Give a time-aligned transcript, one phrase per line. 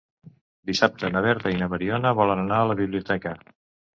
[0.69, 3.37] Dissabte na Berta i na Mariona volen anar a la biblioteca.